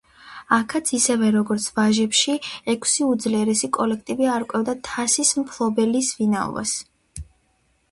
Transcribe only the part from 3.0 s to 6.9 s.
უძლიერესი კოლექტივი არკვევდა თასის მფლობელის ვინაობას.